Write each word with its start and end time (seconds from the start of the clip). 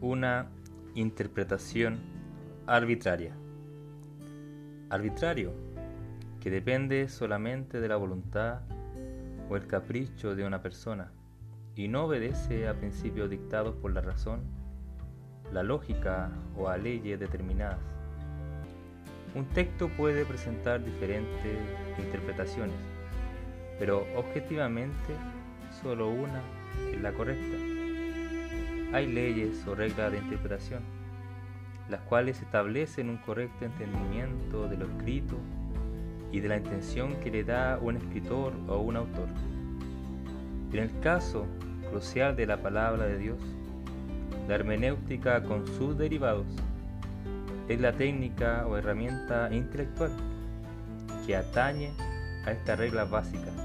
una 0.00 0.46
interpretación 0.94 1.98
arbitraria. 2.66 3.34
Arbitrario, 4.90 5.52
que 6.40 6.50
depende 6.50 7.08
solamente 7.08 7.80
de 7.80 7.88
la 7.88 7.96
voluntad 7.96 8.60
o 9.50 9.56
el 9.56 9.66
capricho 9.66 10.36
de 10.36 10.46
una 10.46 10.62
persona 10.62 11.10
y 11.74 11.88
no 11.88 12.04
obedece 12.04 12.68
a 12.68 12.74
principios 12.74 13.30
dictados 13.30 13.74
por 13.76 13.92
la 13.92 14.00
razón, 14.00 14.42
la 15.52 15.62
lógica 15.62 16.30
o 16.56 16.68
a 16.68 16.76
leyes 16.76 17.18
determinadas. 17.18 17.78
Un 19.34 19.46
texto 19.46 19.88
puede 19.96 20.24
presentar 20.24 20.84
diferentes 20.84 21.58
interpretaciones, 21.98 22.76
pero 23.78 24.06
objetivamente 24.16 25.14
solo 25.82 26.08
una 26.08 26.40
es 26.92 27.00
la 27.00 27.12
correcta. 27.12 27.87
Hay 28.90 29.06
leyes 29.06 29.66
o 29.66 29.74
reglas 29.74 30.12
de 30.12 30.18
interpretación, 30.18 30.80
las 31.90 32.00
cuales 32.00 32.40
establecen 32.40 33.10
un 33.10 33.18
correcto 33.18 33.66
entendimiento 33.66 34.66
de 34.66 34.78
lo 34.78 34.86
escrito 34.86 35.36
y 36.32 36.40
de 36.40 36.48
la 36.48 36.56
intención 36.56 37.20
que 37.20 37.30
le 37.30 37.44
da 37.44 37.78
un 37.82 37.96
escritor 37.96 38.54
o 38.66 38.78
un 38.78 38.96
autor. 38.96 39.28
En 40.72 40.78
el 40.78 41.00
caso 41.00 41.46
crucial 41.90 42.34
de 42.34 42.46
la 42.46 42.62
palabra 42.62 43.04
de 43.04 43.18
Dios, 43.18 43.38
la 44.48 44.54
hermenéutica 44.54 45.42
con 45.42 45.66
sus 45.66 45.98
derivados 45.98 46.46
es 47.68 47.78
la 47.82 47.92
técnica 47.92 48.66
o 48.66 48.78
herramienta 48.78 49.50
intelectual 49.52 50.12
que 51.26 51.36
atañe 51.36 51.90
a 52.46 52.52
estas 52.52 52.78
reglas 52.78 53.10
básicas 53.10 53.57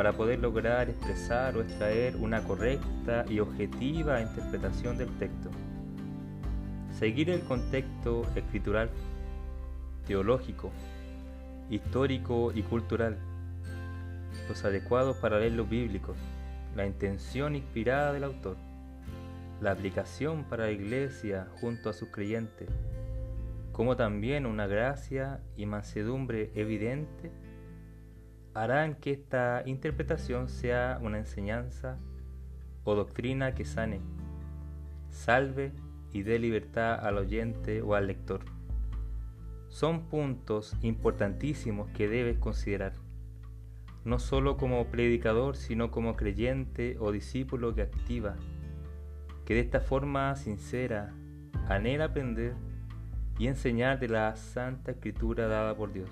para 0.00 0.14
poder 0.14 0.38
lograr 0.38 0.88
expresar 0.88 1.58
o 1.58 1.60
extraer 1.60 2.16
una 2.16 2.42
correcta 2.42 3.26
y 3.28 3.38
objetiva 3.38 4.22
interpretación 4.22 4.96
del 4.96 5.10
texto. 5.18 5.50
Seguir 6.98 7.28
el 7.28 7.42
contexto 7.42 8.22
escritural, 8.34 8.88
teológico, 10.06 10.70
histórico 11.68 12.50
y 12.54 12.62
cultural, 12.62 13.18
los 14.48 14.64
adecuados 14.64 15.18
paralelos 15.18 15.68
bíblicos, 15.68 16.16
la 16.74 16.86
intención 16.86 17.54
inspirada 17.54 18.14
del 18.14 18.24
autor, 18.24 18.56
la 19.60 19.72
aplicación 19.72 20.44
para 20.44 20.64
la 20.64 20.70
iglesia 20.70 21.46
junto 21.60 21.90
a 21.90 21.92
sus 21.92 22.08
creyentes, 22.08 22.70
como 23.72 23.96
también 23.96 24.46
una 24.46 24.66
gracia 24.66 25.40
y 25.58 25.66
mansedumbre 25.66 26.52
evidente 26.54 27.30
harán 28.54 28.96
que 28.96 29.12
esta 29.12 29.62
interpretación 29.66 30.48
sea 30.48 30.98
una 31.02 31.18
enseñanza 31.18 31.98
o 32.84 32.94
doctrina 32.94 33.54
que 33.54 33.64
sane, 33.64 34.00
salve 35.10 35.72
y 36.12 36.22
dé 36.22 36.38
libertad 36.38 36.94
al 36.94 37.18
oyente 37.18 37.82
o 37.82 37.94
al 37.94 38.08
lector. 38.08 38.40
Son 39.68 40.08
puntos 40.08 40.76
importantísimos 40.82 41.88
que 41.90 42.08
debes 42.08 42.38
considerar, 42.38 42.94
no 44.04 44.18
solo 44.18 44.56
como 44.56 44.84
predicador, 44.86 45.56
sino 45.56 45.90
como 45.90 46.16
creyente 46.16 46.96
o 46.98 47.12
discípulo 47.12 47.74
que 47.74 47.82
activa, 47.82 48.36
que 49.44 49.54
de 49.54 49.60
esta 49.60 49.80
forma 49.80 50.34
sincera 50.34 51.14
anhela 51.68 52.06
aprender 52.06 52.54
y 53.38 53.46
enseñar 53.46 54.00
de 54.00 54.08
la 54.08 54.34
Santa 54.34 54.90
Escritura 54.90 55.46
dada 55.46 55.76
por 55.76 55.92
Dios 55.92 56.10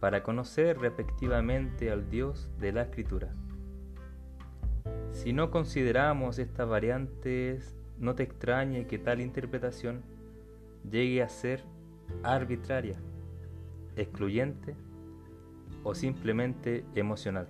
para 0.00 0.22
conocer 0.22 0.78
respectivamente 0.78 1.90
al 1.90 2.08
Dios 2.08 2.48
de 2.60 2.72
la 2.72 2.82
Escritura. 2.82 3.34
Si 5.12 5.32
no 5.32 5.50
consideramos 5.50 6.38
estas 6.38 6.68
variantes, 6.68 7.76
no 7.98 8.14
te 8.14 8.22
extrañe 8.22 8.86
que 8.86 8.98
tal 8.98 9.20
interpretación 9.20 10.02
llegue 10.88 11.22
a 11.22 11.28
ser 11.28 11.64
arbitraria, 12.22 12.96
excluyente 13.96 14.76
o 15.82 15.94
simplemente 15.94 16.84
emocional. 16.94 17.48